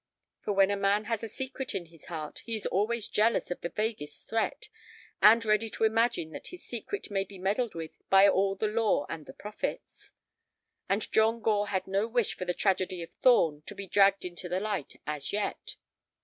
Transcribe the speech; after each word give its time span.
For 0.43 0.51
when 0.53 0.71
a 0.71 0.75
man 0.75 1.03
has 1.03 1.21
a 1.23 1.29
secret 1.29 1.75
in 1.75 1.85
his 1.85 2.05
heart 2.05 2.39
he 2.43 2.55
is 2.55 2.65
always 2.65 3.07
jealous 3.07 3.51
of 3.51 3.61
the 3.61 3.69
vaguest 3.69 4.27
threat, 4.27 4.67
and 5.21 5.45
ready 5.45 5.69
to 5.69 5.83
imagine 5.83 6.31
that 6.31 6.47
his 6.47 6.65
secret 6.65 7.11
may 7.11 7.23
be 7.23 7.37
meddled 7.37 7.75
with 7.75 7.99
by 8.09 8.27
all 8.27 8.55
the 8.55 8.65
law 8.67 9.05
and 9.09 9.27
the 9.27 9.33
prophets. 9.33 10.11
And 10.89 11.11
John 11.11 11.39
Gore 11.39 11.67
had 11.67 11.85
no 11.85 12.07
wish 12.07 12.35
for 12.35 12.45
the 12.45 12.55
tragedy 12.55 13.03
of 13.03 13.11
Thorn 13.13 13.61
to 13.67 13.75
be 13.75 13.85
dragged 13.85 14.25
into 14.25 14.49
the 14.49 14.59
light 14.59 14.99
as 15.05 15.31
yet. 15.31 15.75